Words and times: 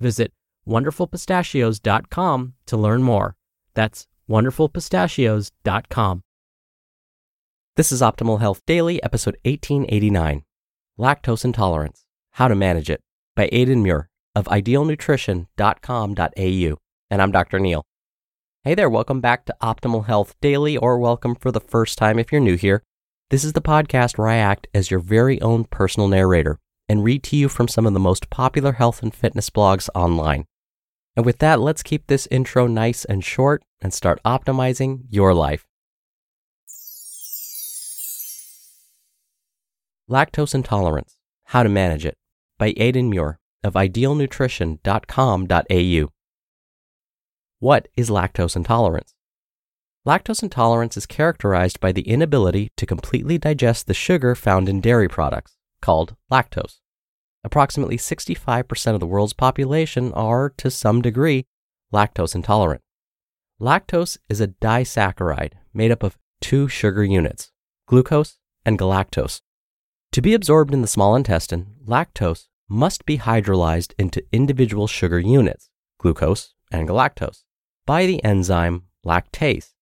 Visit 0.00 0.32
wonderfulpistachios.com 0.66 2.54
to 2.66 2.76
learn 2.76 3.02
more. 3.02 3.36
That's 3.74 4.06
wonderfulpistachios.com. 4.28 6.22
This 7.76 7.92
is 7.92 8.02
Optimal 8.02 8.40
Health 8.40 8.60
Daily, 8.66 9.00
episode 9.02 9.36
1889 9.44 10.42
Lactose 10.98 11.44
Intolerance 11.44 12.04
How 12.32 12.48
to 12.48 12.56
Manage 12.56 12.90
It 12.90 13.00
by 13.36 13.48
Aidan 13.52 13.82
Muir 13.82 14.10
of 14.34 14.46
idealnutrition.com.au. 14.46 16.76
And 17.10 17.22
I'm 17.22 17.32
Dr. 17.32 17.58
Neal. 17.60 17.84
Hey 18.64 18.74
there, 18.74 18.90
welcome 18.90 19.20
back 19.20 19.44
to 19.46 19.56
Optimal 19.62 20.06
Health 20.06 20.34
Daily, 20.40 20.76
or 20.76 20.98
welcome 20.98 21.36
for 21.36 21.52
the 21.52 21.60
first 21.60 21.96
time 21.96 22.18
if 22.18 22.32
you're 22.32 22.40
new 22.40 22.56
here. 22.56 22.82
This 23.30 23.44
is 23.44 23.52
the 23.52 23.62
podcast 23.62 24.18
where 24.18 24.28
I 24.28 24.36
act 24.36 24.66
as 24.74 24.90
your 24.90 25.00
very 25.00 25.40
own 25.40 25.64
personal 25.64 26.08
narrator 26.08 26.58
and 26.88 27.04
read 27.04 27.22
to 27.24 27.36
you 27.36 27.48
from 27.48 27.68
some 27.68 27.86
of 27.86 27.92
the 27.92 28.00
most 28.00 28.30
popular 28.30 28.72
health 28.72 29.02
and 29.02 29.14
fitness 29.14 29.50
blogs 29.50 29.90
online. 29.94 30.46
And 31.16 31.26
with 31.26 31.38
that, 31.38 31.60
let's 31.60 31.82
keep 31.82 32.06
this 32.06 32.28
intro 32.30 32.66
nice 32.66 33.04
and 33.04 33.22
short 33.24 33.62
and 33.80 33.92
start 33.92 34.22
optimizing 34.24 35.02
your 35.10 35.34
life. 35.34 35.66
Lactose 40.08 40.54
Intolerance 40.54 41.16
How 41.44 41.62
to 41.62 41.68
Manage 41.68 42.06
It 42.06 42.16
by 42.56 42.72
Aidan 42.78 43.10
Muir 43.10 43.38
of 43.62 43.74
idealnutrition.com.au. 43.74 46.12
What 47.58 47.88
is 47.96 48.08
lactose 48.08 48.56
intolerance? 48.56 49.14
Lactose 50.06 50.42
intolerance 50.42 50.96
is 50.96 51.04
characterized 51.04 51.80
by 51.80 51.92
the 51.92 52.08
inability 52.08 52.72
to 52.76 52.86
completely 52.86 53.36
digest 53.36 53.86
the 53.86 53.92
sugar 53.92 54.34
found 54.34 54.66
in 54.66 54.80
dairy 54.80 55.08
products, 55.08 55.57
called 55.80 56.16
lactose. 56.30 56.80
Approximately 57.44 57.96
65% 57.96 58.94
of 58.94 59.00
the 59.00 59.06
world's 59.06 59.32
population 59.32 60.12
are, 60.12 60.50
to 60.56 60.70
some 60.70 61.00
degree, 61.00 61.46
lactose 61.92 62.34
intolerant. 62.34 62.82
Lactose 63.60 64.18
is 64.28 64.40
a 64.40 64.48
disaccharide 64.48 65.54
made 65.72 65.90
up 65.90 66.02
of 66.02 66.18
two 66.40 66.68
sugar 66.68 67.04
units, 67.04 67.52
glucose 67.86 68.38
and 68.64 68.78
galactose. 68.78 69.40
To 70.12 70.22
be 70.22 70.34
absorbed 70.34 70.74
in 70.74 70.82
the 70.82 70.88
small 70.88 71.14
intestine, 71.16 71.74
lactose 71.86 72.48
must 72.68 73.06
be 73.06 73.18
hydrolyzed 73.18 73.92
into 73.98 74.24
individual 74.32 74.86
sugar 74.86 75.18
units, 75.18 75.70
glucose 75.98 76.54
and 76.70 76.88
galactose, 76.88 77.44
by 77.86 78.06
the 78.06 78.22
enzyme 78.22 78.84
lactase. 79.06 79.74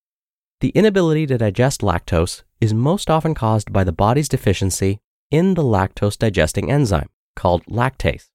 The 0.61 0.71
inability 0.71 1.27
to 1.27 1.39
digest 1.39 1.81
lactose 1.81 2.43
is 2.61 2.73
most 2.73 3.11
often 3.11 3.35
caused 3.35 3.73
by 3.73 3.85
the 3.85 3.93
body's 3.93 4.29
deficiency 4.29 5.01
in 5.31 5.55
the 5.55 5.63
lactose 5.63 6.17
digesting 6.17 6.71
enzyme 6.71 7.09
called 7.35 7.65
lactase. 7.67 8.29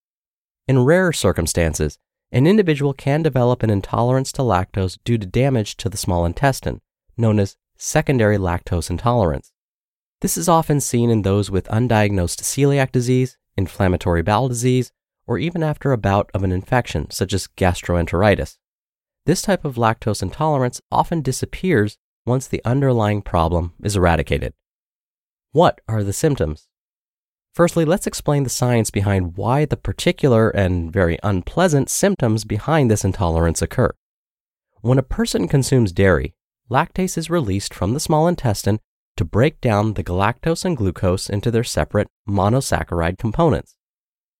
In 0.68 0.85
rarer 0.85 1.13
circumstances, 1.13 1.97
an 2.31 2.47
individual 2.47 2.94
can 2.94 3.22
develop 3.22 3.62
an 3.62 3.69
intolerance 3.69 4.31
to 4.34 4.41
lactose 4.41 4.97
due 5.03 5.18
to 5.18 5.25
damage 5.25 5.75
to 5.78 5.90
the 5.90 5.97
small 5.97 6.25
intestine, 6.25 6.81
known 7.18 7.40
as 7.40 7.57
secondary 7.78 8.38
lactose 8.38 8.90
intolerance. 8.90 9.52
This 10.22 10.38
is 10.38 10.47
often 10.47 10.79
seen 10.79 11.09
in 11.09 11.24
those 11.24 11.50
with 11.50 11.68
undiagnosed 11.68 12.41
celiac 12.41 12.91
disease, 12.91 13.38
inflammatory 13.58 14.22
bowel 14.22 14.47
disease, 14.47 14.91
or 15.28 15.38
even 15.38 15.63
after 15.63 15.91
a 15.91 15.97
bout 15.97 16.29
of 16.34 16.44
an 16.44 16.52
infection 16.52 17.09
such 17.09 17.34
as 17.34 17.47
gastroenteritis. 17.58 18.58
This 19.25 19.41
type 19.41 19.66
of 19.66 19.75
lactose 19.75 20.22
intolerance 20.22 20.81
often 20.91 21.22
disappears 21.22 21.97
once 22.25 22.47
the 22.47 22.62
underlying 22.63 23.22
problem 23.22 23.73
is 23.84 23.96
eradicated. 23.96 24.53
What 25.52 25.81
are 25.88 26.03
the 26.03 26.13
symptoms? 26.13 26.68
Firstly, 27.53 27.84
let's 27.84 28.07
explain 28.07 28.44
the 28.44 28.50
science 28.50 28.91
behind 28.91 29.35
why 29.35 29.66
the 29.66 29.75
particular 29.75 30.50
and 30.50 30.91
very 30.91 31.19
unpleasant 31.22 31.89
symptoms 31.89 32.45
behind 32.45 32.89
this 32.89 33.03
intolerance 33.03 33.62
occur. 33.62 33.91
When 34.79 34.97
a 34.97 35.03
person 35.03 35.50
consumes 35.50 35.91
dairy, 35.91 36.34
lactase 36.69 37.17
is 37.17 37.29
released 37.29 37.73
from 37.73 37.94
the 37.94 38.00
small 38.00 38.28
intestine 38.28 38.79
to 39.17 39.25
break 39.25 39.59
down 39.59 39.94
the 39.94 40.03
galactose 40.03 40.63
and 40.63 40.78
glucose 40.78 41.29
into 41.29 41.51
their 41.51 41.66
separate 41.66 42.07
monosaccharide 42.28 43.17
components. 43.17 43.75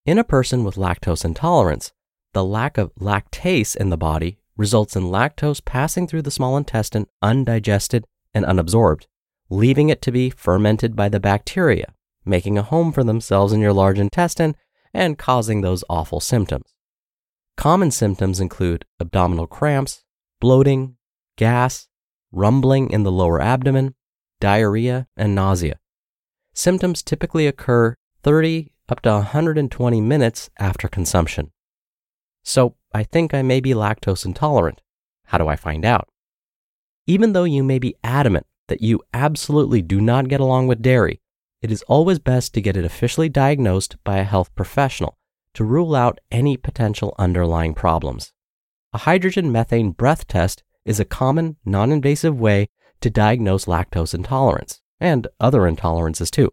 In 0.06 0.18
a 0.18 0.24
person 0.24 0.64
with 0.64 0.76
lactose 0.76 1.26
intolerance, 1.26 1.92
the 2.34 2.46
lack 2.46 2.78
of 2.78 2.96
lactase 2.96 3.76
in 3.76 3.90
the 3.90 3.98
body 3.98 4.40
results 4.56 4.96
in 4.96 5.04
lactose 5.04 5.64
passing 5.64 6.08
through 6.08 6.22
the 6.22 6.32
small 6.32 6.56
intestine 6.56 7.08
undigested 7.22 8.06
and 8.34 8.46
unabsorbed, 8.46 9.06
leaving 9.50 9.90
it 9.90 10.02
to 10.02 10.12
be 10.14 10.30
fermented 10.30 10.96
by 10.96 11.10
the 11.10 11.20
bacteria, 11.20 11.94
making 12.26 12.58
a 12.58 12.64
home 12.64 12.92
for 12.92 13.04
themselves 13.04 13.54
in 13.54 13.60
your 13.60 13.74
large 13.74 14.00
intestine 14.00 14.56
and 14.94 15.18
causing 15.18 15.62
those 15.62 15.84
awful 15.90 16.20
symptoms. 16.20 16.74
Common 17.58 17.92
symptoms 17.92 18.40
include 18.40 18.86
abdominal 19.00 19.48
cramps, 19.48 20.04
bloating, 20.40 20.98
gas, 21.38 21.88
rumbling 22.32 22.90
in 22.90 23.04
the 23.04 23.12
lower 23.12 23.42
abdomen, 23.42 23.96
diarrhea, 24.40 25.08
and 25.16 25.36
nausea. 25.36 25.80
Symptoms 26.54 27.04
typically 27.04 27.48
occur 27.48 27.96
30 28.24 28.72
up 28.90 29.02
to 29.02 29.12
120 29.12 30.02
minutes 30.02 30.50
after 30.60 30.88
consumption. 30.88 31.52
So, 32.44 32.76
I 32.94 33.04
think 33.04 33.34
I 33.34 33.42
may 33.42 33.62
be 33.62 33.72
lactose 33.72 34.26
intolerant. 34.26 34.82
How 35.26 35.38
do 35.38 35.48
I 35.48 35.56
find 35.56 35.86
out? 35.86 36.10
Even 37.08 37.34
though 37.34 37.46
you 37.46 37.64
may 37.64 37.80
be 37.80 37.96
adamant 38.04 38.46
that 38.68 38.82
you 38.82 39.02
absolutely 39.14 39.82
do 39.82 40.02
not 40.02 40.28
get 40.28 40.42
along 40.42 40.68
with 40.68 40.82
dairy, 40.82 41.21
it 41.62 41.72
is 41.72 41.84
always 41.84 42.20
best 42.20 42.54
to 42.54 42.62
get 42.62 42.76
it 42.76 42.86
officially 42.86 43.30
diagnosed 43.30 43.96
by 44.04 44.18
a 44.18 44.24
health 44.24 44.54
professional 44.56 45.18
to 45.54 45.64
rule 45.64 45.96
out 45.96 46.20
any 46.32 46.58
potential 46.58 47.14
underlying 47.20 47.74
problems. 47.74 48.34
A 48.94 49.00
hydrogen 49.00 49.52
methane 49.52 49.92
breath 49.92 50.28
test 50.28 50.64
is 50.86 51.00
a 51.00 51.06
common, 51.06 51.58
non 51.64 51.92
invasive 51.92 52.40
way 52.40 52.70
to 53.02 53.10
diagnose 53.10 53.66
lactose 53.66 54.14
intolerance 54.14 54.82
and 55.00 55.28
other 55.40 55.62
intolerances 55.62 56.32
too. 56.32 56.52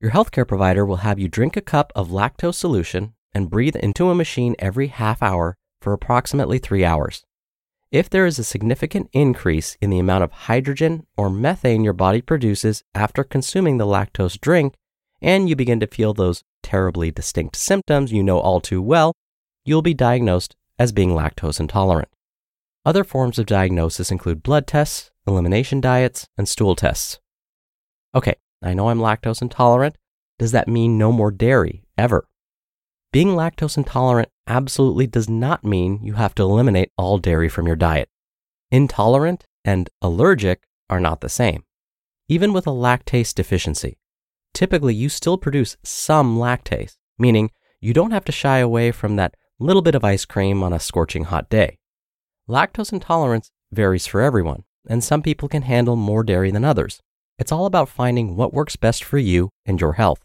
Your 0.00 0.12
healthcare 0.12 0.48
provider 0.48 0.86
will 0.86 0.96
have 0.96 1.18
you 1.18 1.28
drink 1.28 1.56
a 1.56 1.60
cup 1.60 1.92
of 1.94 2.08
lactose 2.08 2.54
solution 2.54 3.14
and 3.34 3.50
breathe 3.50 3.76
into 3.76 4.10
a 4.10 4.14
machine 4.14 4.56
every 4.58 4.88
half 4.88 5.22
hour 5.22 5.56
for 5.80 5.92
approximately 5.92 6.58
three 6.58 6.84
hours. 6.84 7.24
If 7.92 8.08
there 8.08 8.24
is 8.24 8.38
a 8.38 8.44
significant 8.44 9.10
increase 9.12 9.76
in 9.80 9.90
the 9.90 9.98
amount 9.98 10.22
of 10.22 10.30
hydrogen 10.30 11.08
or 11.16 11.28
methane 11.28 11.82
your 11.82 11.92
body 11.92 12.20
produces 12.20 12.84
after 12.94 13.24
consuming 13.24 13.78
the 13.78 13.86
lactose 13.86 14.40
drink, 14.40 14.74
and 15.20 15.48
you 15.48 15.56
begin 15.56 15.80
to 15.80 15.88
feel 15.88 16.14
those 16.14 16.44
terribly 16.62 17.10
distinct 17.10 17.56
symptoms 17.56 18.12
you 18.12 18.22
know 18.22 18.38
all 18.38 18.60
too 18.60 18.80
well, 18.80 19.12
you'll 19.64 19.82
be 19.82 19.92
diagnosed 19.92 20.54
as 20.78 20.92
being 20.92 21.10
lactose 21.10 21.58
intolerant. 21.58 22.08
Other 22.86 23.02
forms 23.02 23.40
of 23.40 23.46
diagnosis 23.46 24.12
include 24.12 24.44
blood 24.44 24.68
tests, 24.68 25.10
elimination 25.26 25.80
diets, 25.80 26.28
and 26.38 26.48
stool 26.48 26.76
tests. 26.76 27.18
Okay, 28.14 28.34
I 28.62 28.72
know 28.72 28.88
I'm 28.88 29.00
lactose 29.00 29.42
intolerant. 29.42 29.98
Does 30.38 30.52
that 30.52 30.68
mean 30.68 30.96
no 30.96 31.10
more 31.10 31.32
dairy 31.32 31.82
ever? 31.98 32.28
Being 33.12 33.30
lactose 33.30 33.76
intolerant 33.76 34.28
absolutely 34.50 35.06
does 35.06 35.28
not 35.28 35.64
mean 35.64 36.00
you 36.02 36.14
have 36.14 36.34
to 36.34 36.42
eliminate 36.42 36.90
all 36.98 37.18
dairy 37.18 37.48
from 37.48 37.68
your 37.68 37.76
diet. 37.76 38.08
Intolerant 38.72 39.44
and 39.64 39.88
allergic 40.02 40.64
are 40.90 41.00
not 41.00 41.20
the 41.20 41.28
same. 41.28 41.62
Even 42.28 42.52
with 42.52 42.66
a 42.66 42.70
lactase 42.70 43.32
deficiency, 43.32 43.96
typically 44.52 44.94
you 44.94 45.08
still 45.08 45.38
produce 45.38 45.76
some 45.84 46.36
lactase, 46.36 46.96
meaning 47.16 47.50
you 47.80 47.94
don't 47.94 48.10
have 48.10 48.24
to 48.24 48.32
shy 48.32 48.58
away 48.58 48.90
from 48.90 49.16
that 49.16 49.36
little 49.60 49.82
bit 49.82 49.94
of 49.94 50.04
ice 50.04 50.24
cream 50.24 50.62
on 50.62 50.72
a 50.72 50.80
scorching 50.80 51.24
hot 51.24 51.48
day. 51.48 51.78
Lactose 52.48 52.92
intolerance 52.92 53.50
varies 53.70 54.06
for 54.06 54.20
everyone, 54.20 54.64
and 54.88 55.04
some 55.04 55.22
people 55.22 55.48
can 55.48 55.62
handle 55.62 55.94
more 55.94 56.24
dairy 56.24 56.50
than 56.50 56.64
others. 56.64 57.00
It's 57.38 57.52
all 57.52 57.66
about 57.66 57.88
finding 57.88 58.34
what 58.36 58.52
works 58.52 58.74
best 58.76 59.04
for 59.04 59.18
you 59.18 59.50
and 59.64 59.80
your 59.80 59.92
health. 59.92 60.24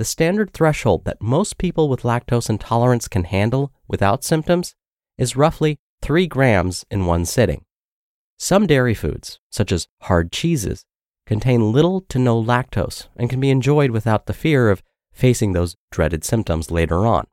The 0.00 0.06
standard 0.06 0.54
threshold 0.54 1.04
that 1.04 1.20
most 1.20 1.58
people 1.58 1.86
with 1.86 2.04
lactose 2.04 2.48
intolerance 2.48 3.06
can 3.06 3.24
handle 3.24 3.70
without 3.86 4.24
symptoms 4.24 4.74
is 5.18 5.36
roughly 5.36 5.78
3 6.00 6.26
grams 6.26 6.86
in 6.90 7.04
one 7.04 7.26
sitting. 7.26 7.66
Some 8.38 8.66
dairy 8.66 8.94
foods, 8.94 9.40
such 9.50 9.70
as 9.70 9.88
hard 10.04 10.32
cheeses, 10.32 10.86
contain 11.26 11.72
little 11.72 12.00
to 12.08 12.18
no 12.18 12.42
lactose 12.42 13.08
and 13.14 13.28
can 13.28 13.40
be 13.40 13.50
enjoyed 13.50 13.90
without 13.90 14.24
the 14.24 14.32
fear 14.32 14.70
of 14.70 14.82
facing 15.12 15.52
those 15.52 15.76
dreaded 15.90 16.24
symptoms 16.24 16.70
later 16.70 17.04
on. 17.04 17.26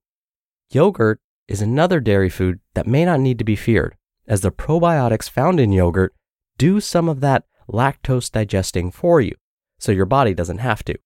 Yogurt 0.70 1.22
is 1.48 1.62
another 1.62 2.02
dairy 2.02 2.30
food 2.30 2.60
that 2.74 2.86
may 2.86 3.06
not 3.06 3.22
need 3.22 3.40
to 3.40 3.46
be 3.46 3.56
feared, 3.56 3.96
as 4.28 4.42
the 4.42 4.52
probiotics 4.52 5.30
found 5.30 5.62
in 5.62 5.72
yogurt 5.72 6.14
do 6.58 6.82
some 6.82 7.08
of 7.08 7.22
that 7.22 7.46
lactose 7.72 8.30
digesting 8.30 8.92
for 8.92 9.22
you, 9.22 9.36
so 9.80 9.94
your 9.94 10.06
body 10.06 10.34
doesn't 10.34 10.58
have 10.58 10.84
to. 10.84 11.00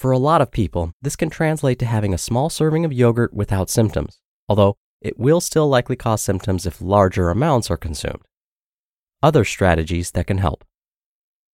For 0.00 0.12
a 0.12 0.18
lot 0.18 0.40
of 0.40 0.50
people, 0.50 0.94
this 1.02 1.14
can 1.14 1.28
translate 1.28 1.78
to 1.80 1.84
having 1.84 2.14
a 2.14 2.16
small 2.26 2.48
serving 2.48 2.86
of 2.86 2.92
yogurt 2.92 3.34
without 3.34 3.68
symptoms, 3.68 4.18
although 4.48 4.78
it 5.02 5.18
will 5.18 5.42
still 5.42 5.68
likely 5.68 5.94
cause 5.94 6.22
symptoms 6.22 6.64
if 6.64 6.80
larger 6.80 7.28
amounts 7.28 7.70
are 7.70 7.76
consumed. 7.76 8.22
Other 9.22 9.44
strategies 9.44 10.12
that 10.12 10.26
can 10.26 10.38
help. 10.38 10.64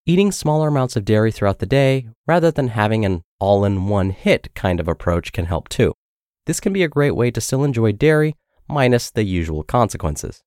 Eating 0.07 0.31
smaller 0.31 0.69
amounts 0.69 0.95
of 0.95 1.05
dairy 1.05 1.33
throughout 1.33 1.59
the 1.59 1.67
day 1.67 2.07
rather 2.25 2.53
than 2.53 2.69
having 2.69 3.05
an 3.05 3.25
all 3.41 3.65
in 3.65 3.89
one 3.89 4.11
hit 4.11 4.55
kind 4.55 4.79
of 4.79 4.87
approach 4.87 5.33
can 5.33 5.47
help 5.47 5.69
too. 5.69 5.93
This 6.45 6.61
can 6.61 6.73
be 6.73 6.85
a 6.85 6.89
great 6.89 7.17
way 7.17 7.33
to 7.33 7.41
still 7.41 7.65
enjoy 7.65 7.91
dairy 7.91 8.37
minus 8.69 9.11
the 9.11 9.25
usual 9.25 9.65
consequences. 9.65 10.45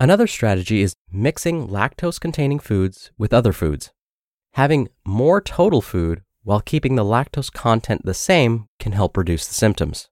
Another 0.00 0.26
strategy 0.26 0.82
is 0.82 0.96
mixing 1.12 1.68
lactose 1.68 2.18
containing 2.18 2.58
foods 2.58 3.12
with 3.16 3.32
other 3.32 3.52
foods. 3.52 3.92
Having 4.54 4.88
more 5.06 5.40
total 5.40 5.80
food 5.80 6.24
while 6.42 6.60
keeping 6.60 6.94
the 6.94 7.04
lactose 7.04 7.52
content 7.52 8.04
the 8.04 8.14
same 8.14 8.66
can 8.78 8.92
help 8.92 9.16
reduce 9.16 9.46
the 9.46 9.54
symptoms. 9.54 10.08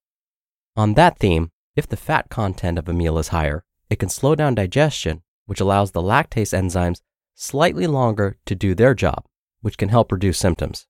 On 0.77 0.95
that 0.95 1.19
theme, 1.19 1.51
if 1.75 1.89
the 1.89 1.97
fat 1.97 2.29
content 2.29 2.79
of 2.79 2.89
a 2.89 2.93
meal 2.93 3.19
is 3.19 3.29
higher, 3.29 3.65
it 3.91 3.99
can 3.99 4.09
slow 4.09 4.35
down 4.35 4.55
digestion, 4.55 5.23
which 5.47 5.61
allows 5.61 5.93
the 5.93 6.03
lactase 6.03 6.57
enzymes 6.57 7.01
slightly 7.35 7.87
longer 7.87 8.37
to 8.47 8.55
do 8.55 8.75
their 8.75 8.95
job, 8.95 9.25
which 9.61 9.79
can 9.79 9.89
help 9.89 10.13
reduce 10.13 10.39
symptoms. 10.39 10.87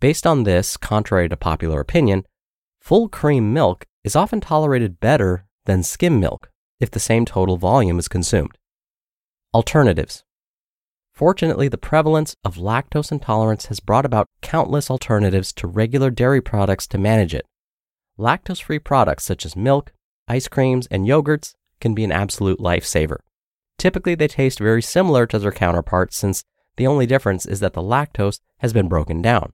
Based 0.00 0.26
on 0.26 0.44
this, 0.44 0.76
contrary 0.76 1.28
to 1.28 1.36
popular 1.36 1.80
opinion, 1.80 2.24
full 2.80 3.08
cream 3.08 3.52
milk 3.52 3.86
is 4.04 4.14
often 4.14 4.40
tolerated 4.40 5.00
better 5.00 5.46
than 5.64 5.82
skim 5.82 6.20
milk 6.20 6.50
if 6.80 6.90
the 6.90 7.00
same 7.00 7.24
total 7.24 7.56
volume 7.56 7.98
is 7.98 8.08
consumed. 8.08 8.58
Alternatives. 9.54 10.24
Fortunately, 11.18 11.66
the 11.66 11.76
prevalence 11.76 12.36
of 12.44 12.58
lactose 12.58 13.10
intolerance 13.10 13.66
has 13.66 13.80
brought 13.80 14.06
about 14.06 14.28
countless 14.40 14.88
alternatives 14.88 15.52
to 15.54 15.66
regular 15.66 16.10
dairy 16.10 16.40
products 16.40 16.86
to 16.86 16.96
manage 16.96 17.34
it. 17.34 17.44
Lactose 18.16 18.62
free 18.62 18.78
products 18.78 19.24
such 19.24 19.44
as 19.44 19.56
milk, 19.56 19.92
ice 20.28 20.46
creams, 20.46 20.86
and 20.92 21.08
yogurts 21.08 21.54
can 21.80 21.92
be 21.92 22.04
an 22.04 22.12
absolute 22.12 22.60
lifesaver. 22.60 23.16
Typically, 23.78 24.14
they 24.14 24.28
taste 24.28 24.60
very 24.60 24.80
similar 24.80 25.26
to 25.26 25.40
their 25.40 25.50
counterparts 25.50 26.16
since 26.16 26.44
the 26.76 26.86
only 26.86 27.04
difference 27.04 27.46
is 27.46 27.58
that 27.58 27.72
the 27.72 27.82
lactose 27.82 28.38
has 28.58 28.72
been 28.72 28.86
broken 28.86 29.20
down. 29.20 29.50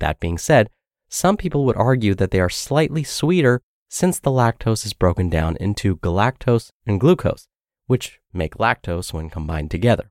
That 0.00 0.20
being 0.20 0.38
said, 0.38 0.70
some 1.10 1.36
people 1.36 1.66
would 1.66 1.76
argue 1.76 2.14
that 2.14 2.30
they 2.30 2.40
are 2.40 2.48
slightly 2.48 3.04
sweeter 3.04 3.60
since 3.90 4.18
the 4.18 4.30
lactose 4.30 4.86
is 4.86 4.94
broken 4.94 5.28
down 5.28 5.58
into 5.60 5.98
galactose 5.98 6.70
and 6.86 6.98
glucose, 6.98 7.46
which 7.88 8.20
make 8.32 8.54
lactose 8.54 9.12
when 9.12 9.28
combined 9.28 9.70
together. 9.70 10.10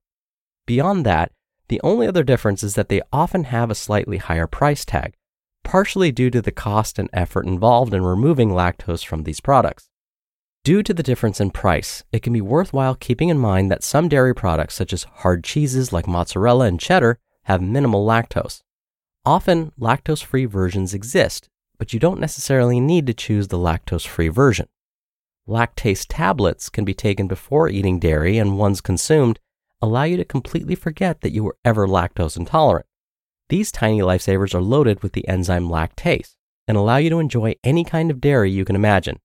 Beyond 0.65 1.05
that, 1.05 1.31
the 1.67 1.81
only 1.83 2.07
other 2.07 2.23
difference 2.23 2.63
is 2.63 2.75
that 2.75 2.89
they 2.89 3.01
often 3.11 3.45
have 3.45 3.69
a 3.69 3.75
slightly 3.75 4.17
higher 4.17 4.47
price 4.47 4.85
tag, 4.85 5.13
partially 5.63 6.11
due 6.11 6.29
to 6.29 6.41
the 6.41 6.51
cost 6.51 6.99
and 6.99 7.09
effort 7.13 7.45
involved 7.45 7.93
in 7.93 8.03
removing 8.03 8.49
lactose 8.49 9.05
from 9.05 9.23
these 9.23 9.39
products. 9.39 9.89
Due 10.63 10.81
to 10.81 10.93
the 10.93 11.03
difference 11.03 11.41
in 11.41 11.51
price, 11.51 12.03
it 12.13 12.21
can 12.21 12.31
be 12.31 12.39
worthwhile 12.39 12.95
keeping 12.95 13.27
in 13.27 13.37
mind 13.37 13.69
that 13.69 13.83
some 13.83 14.07
dairy 14.07 14.33
products, 14.33 14.75
such 14.75 14.93
as 14.93 15.03
hard 15.03 15.43
cheeses 15.43 15.91
like 15.91 16.07
mozzarella 16.07 16.65
and 16.65 16.79
cheddar, 16.79 17.19
have 17.43 17.61
minimal 17.61 18.05
lactose. 18.05 18.61
Often, 19.25 19.73
lactose 19.77 20.23
free 20.23 20.45
versions 20.45 20.93
exist, 20.93 21.49
but 21.77 21.91
you 21.91 21.99
don't 21.99 22.19
necessarily 22.19 22.79
need 22.79 23.07
to 23.07 23.13
choose 23.13 23.49
the 23.49 23.57
lactose 23.57 24.07
free 24.07 24.29
version. 24.29 24.67
Lactase 25.47 26.05
tablets 26.07 26.69
can 26.69 26.85
be 26.85 26.93
taken 26.93 27.27
before 27.27 27.67
eating 27.67 27.99
dairy, 27.99 28.37
and 28.37 28.57
once 28.57 28.79
consumed, 28.79 29.39
allow 29.83 30.03
you 30.03 30.15
to 30.15 30.23
completely 30.23 30.75
forget 30.75 31.19
that 31.19 31.33
you 31.33 31.43
were 31.43 31.57
ever 31.65 31.85
lactose 31.85 32.37
intolerant. 32.37 32.85
These 33.49 33.69
tiny 33.69 33.99
lifesavers 33.99 34.55
are 34.55 34.61
loaded 34.61 35.03
with 35.03 35.11
the 35.11 35.27
enzyme 35.27 35.67
lactase 35.67 36.37
and 36.69 36.77
allow 36.77 36.95
you 36.95 37.09
to 37.09 37.19
enjoy 37.19 37.55
any 37.65 37.83
kind 37.83 38.09
of 38.09 38.21
dairy 38.21 38.49
you 38.49 38.63
can 38.63 38.77
imagine. 38.77 39.19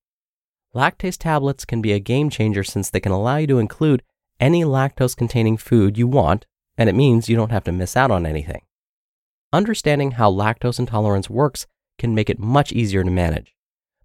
Lactase 0.75 1.17
tablets 1.17 1.65
can 1.65 1.81
be 1.81 1.93
a 1.93 2.01
game 2.01 2.29
changer 2.29 2.65
since 2.65 2.91
they 2.91 2.99
can 2.99 3.13
allow 3.13 3.37
you 3.37 3.47
to 3.47 3.61
include 3.61 4.03
any 4.41 4.65
lactose 4.65 5.17
containing 5.17 5.57
food 5.57 5.97
you 5.97 6.09
want, 6.09 6.45
and 6.77 6.89
it 6.89 6.97
means 6.97 7.29
you 7.29 7.37
don't 7.37 7.53
have 7.53 7.65
to 7.65 7.73
miss 7.73 7.97
out 7.97 8.11
on 8.11 8.27
anything. 8.27 8.63
Understanding 9.53 10.13
how 10.13 10.29
lactose 10.29 10.81
intolerance 10.81 11.31
works 11.31 11.69
can 11.99 12.17
make 12.17 12.29
it 12.29 12.41
much 12.41 12.73
easier 12.73 13.05
to 13.05 13.11
manage. 13.11 13.55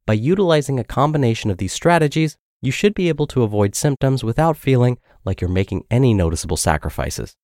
By 0.06 0.14
utilizing 0.14 0.80
a 0.80 0.84
combination 0.84 1.50
of 1.50 1.58
these 1.58 1.74
strategies, 1.74 2.38
you 2.62 2.72
should 2.72 2.94
be 2.94 3.10
able 3.10 3.26
to 3.28 3.42
avoid 3.42 3.74
symptoms 3.74 4.24
without 4.24 4.56
feeling 4.56 5.00
like 5.26 5.42
you're 5.42 5.50
making 5.50 5.86
any 5.90 6.14
noticeable 6.14 6.58
sacrifices. 6.58 7.36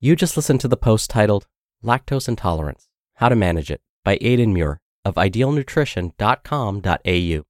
You 0.00 0.16
just 0.16 0.36
listened 0.36 0.60
to 0.60 0.68
the 0.68 0.76
post 0.76 1.10
titled 1.10 1.48
Lactose 1.84 2.28
Intolerance 2.28 2.88
How 3.14 3.28
to 3.28 3.36
Manage 3.36 3.70
It 3.70 3.80
by 4.04 4.18
Aidan 4.20 4.52
Muir 4.52 4.80
of 5.04 5.14
idealnutrition.com.au. 5.14 7.42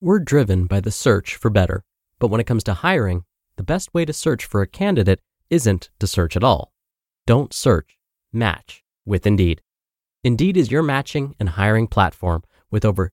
We're 0.00 0.18
driven 0.18 0.66
by 0.66 0.80
the 0.80 0.90
search 0.90 1.36
for 1.36 1.48
better, 1.48 1.84
but 2.18 2.26
when 2.28 2.40
it 2.40 2.48
comes 2.48 2.64
to 2.64 2.74
hiring, 2.74 3.22
the 3.56 3.62
best 3.62 3.94
way 3.94 4.04
to 4.04 4.12
search 4.12 4.44
for 4.44 4.62
a 4.62 4.66
candidate 4.66 5.20
isn't 5.48 5.90
to 6.00 6.08
search 6.08 6.36
at 6.36 6.42
all. 6.42 6.72
Don't 7.26 7.52
search, 7.52 7.98
match 8.32 8.82
with 9.04 9.26
Indeed. 9.26 9.62
Indeed 10.24 10.56
is 10.56 10.72
your 10.72 10.82
matching 10.82 11.36
and 11.38 11.50
hiring 11.50 11.86
platform 11.86 12.42
with 12.70 12.84
over 12.84 13.12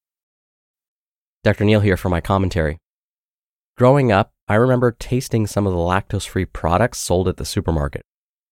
Dr. 1.43 1.65
Neal 1.65 1.79
here 1.79 1.97
for 1.97 2.09
my 2.09 2.21
commentary. 2.21 2.77
Growing 3.75 4.11
up, 4.11 4.31
I 4.47 4.55
remember 4.55 4.91
tasting 4.91 5.47
some 5.47 5.65
of 5.65 5.73
the 5.73 5.79
lactose 5.79 6.27
free 6.27 6.45
products 6.45 6.99
sold 6.99 7.27
at 7.27 7.37
the 7.37 7.45
supermarket. 7.45 8.03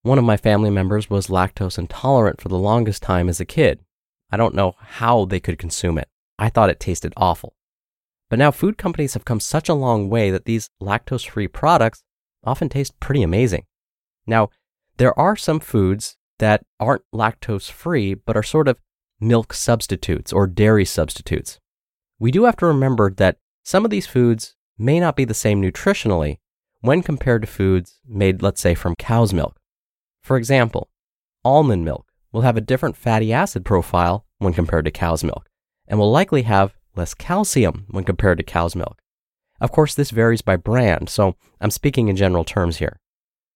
One 0.02 0.18
of 0.18 0.24
my 0.24 0.38
family 0.38 0.72
members 0.72 1.08
was 1.08 1.28
lactose 1.28 1.78
intolerant 1.78 2.42
for 2.42 2.50
the 2.50 2.58
longest 2.58 3.04
time 3.04 3.30
as 3.30 3.40
a 3.40 3.46
kid. 3.46 3.82
I 4.32 4.38
don't 4.38 4.56
know 4.56 4.74
how 4.80 5.26
they 5.26 5.40
could 5.40 5.60
consume 5.60 6.00
it. 6.00 6.08
I 6.40 6.50
thought 6.50 6.72
it 6.72 6.80
tasted 6.80 7.14
awful. 7.16 7.54
But 8.28 8.40
now 8.40 8.50
food 8.50 8.78
companies 8.78 9.14
have 9.14 9.26
come 9.26 9.40
such 9.40 9.70
a 9.70 9.76
long 9.76 10.10
way 10.10 10.32
that 10.32 10.46
these 10.46 10.70
lactose 10.82 11.30
free 11.30 11.48
products 11.48 12.02
often 12.44 12.70
taste 12.70 13.00
pretty 13.00 13.22
amazing. 13.22 13.66
Now, 14.26 14.50
there 14.98 15.18
are 15.20 15.36
some 15.36 15.60
foods 15.60 16.16
that 16.40 16.66
aren't 16.80 17.04
lactose 17.14 17.70
free, 17.70 18.16
but 18.16 18.36
are 18.36 18.44
sort 18.44 18.68
of 18.68 18.80
milk 19.20 19.54
substitutes 19.54 20.34
or 20.34 20.48
dairy 20.48 20.86
substitutes. 20.86 21.60
We 22.20 22.32
do 22.32 22.44
have 22.44 22.58
to 22.58 22.66
remember 22.66 23.12
that 23.12 23.38
some 23.64 23.86
of 23.86 23.92
these 23.92 24.06
foods 24.06 24.56
may 24.78 25.00
not 25.00 25.16
be 25.16 25.26
the 25.26 25.34
same 25.34 25.62
nutritionally 25.62 26.40
when 26.82 27.02
compared 27.02 27.42
to 27.42 27.48
foods 27.48 28.00
made, 28.08 28.42
let's 28.42 28.62
say, 28.62 28.76
from 28.76 28.96
cow's 28.98 29.34
milk. 29.34 29.60
For 30.22 30.38
example, 30.38 30.90
almond 31.46 31.86
milk 31.86 32.08
will 32.32 32.42
have 32.42 32.58
a 32.58 32.62
different 32.62 32.98
fatty 32.98 33.32
acid 33.32 33.66
profile 33.66 34.26
when 34.38 34.54
compared 34.54 34.86
to 34.86 34.92
cow's 34.92 35.24
milk 35.24 35.50
and 35.88 35.98
will 35.98 36.12
likely 36.12 36.44
have 36.44 36.76
less 36.96 37.14
calcium 37.14 37.86
when 37.90 38.04
compared 38.04 38.38
to 38.38 38.44
cow's 38.44 38.76
milk. 38.76 39.02
Of 39.62 39.72
course, 39.72 39.96
this 39.96 40.12
varies 40.12 40.42
by 40.42 40.58
brand, 40.58 41.10
so 41.10 41.36
I'm 41.60 41.72
speaking 41.72 42.08
in 42.08 42.16
general 42.16 42.44
terms 42.44 42.78
here. 42.78 43.00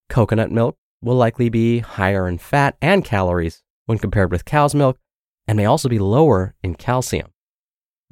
Coconut 0.09 0.51
milk 0.51 0.77
will 1.01 1.15
likely 1.15 1.49
be 1.49 1.79
higher 1.79 2.27
in 2.27 2.37
fat 2.37 2.77
and 2.81 3.03
calories 3.03 3.61
when 3.85 3.97
compared 3.97 4.31
with 4.31 4.45
cow's 4.45 4.73
milk 4.73 4.99
and 5.47 5.57
may 5.57 5.65
also 5.65 5.89
be 5.89 5.99
lower 5.99 6.55
in 6.63 6.75
calcium. 6.75 7.32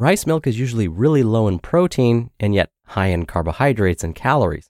Rice 0.01 0.25
milk 0.25 0.47
is 0.47 0.57
usually 0.57 0.87
really 0.87 1.21
low 1.21 1.47
in 1.47 1.59
protein 1.59 2.31
and 2.39 2.55
yet 2.55 2.71
high 2.87 3.09
in 3.09 3.27
carbohydrates 3.27 4.03
and 4.03 4.15
calories. 4.15 4.67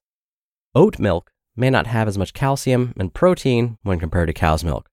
Oat 0.76 1.00
milk 1.00 1.32
may 1.56 1.70
not 1.70 1.88
have 1.88 2.10
as 2.10 2.18
much 2.18 2.34
calcium 2.34 2.94
and 2.98 3.14
protein 3.14 3.78
when 3.84 3.98
compared 3.98 4.28
to 4.28 4.34
cow's 4.34 4.62
milk. 4.62 4.90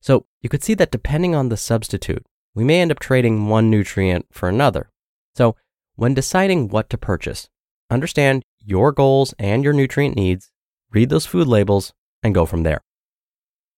So 0.00 0.24
you 0.40 0.48
could 0.48 0.64
see 0.64 0.72
that 0.72 0.90
depending 0.90 1.34
on 1.34 1.50
the 1.50 1.58
substitute, 1.58 2.24
we 2.54 2.64
may 2.64 2.80
end 2.80 2.90
up 2.90 3.00
trading 3.00 3.48
one 3.48 3.68
nutrient 3.68 4.24
for 4.32 4.48
another. 4.48 4.88
So 5.36 5.56
when 5.96 6.14
deciding 6.14 6.68
what 6.68 6.88
to 6.88 6.96
purchase, 6.96 7.50
understand 7.90 8.44
your 8.64 8.92
goals 8.92 9.34
and 9.38 9.62
your 9.62 9.74
nutrient 9.74 10.16
needs, 10.16 10.50
read 10.90 11.10
those 11.10 11.26
food 11.26 11.48
labels, 11.48 11.92
and 12.22 12.34
go 12.34 12.46
from 12.46 12.62
there. 12.62 12.80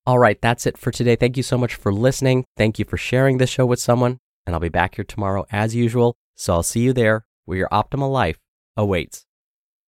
All 0.07 0.21
right, 0.21 0.41
that's 0.41 0.65
it 0.65 0.79
for 0.79 0.93
today. 0.93 1.17
Thank 1.17 1.37
you 1.37 1.43
so 1.43 1.59
much 1.59 1.75
for 1.75 1.93
listening. 1.93 2.45
Thank 2.57 2.79
you 2.79 2.85
for 2.85 2.97
sharing 2.97 3.39
this 3.39 3.51
show 3.51 3.67
with 3.67 3.81
someone. 3.81 4.21
And 4.47 4.55
I'll 4.55 4.61
be 4.61 4.69
back 4.69 4.97
here 4.97 5.05
tomorrow 5.05 5.47
as 5.51 5.75
usual. 5.75 6.17
So 6.35 6.55
I'll 6.55 6.63
see 6.63 6.81
you 6.81 6.93
there 6.93 7.27
where 7.45 7.59
your 7.59 7.69
optimal 7.69 8.11
life 8.11 8.39
awaits. 8.77 9.27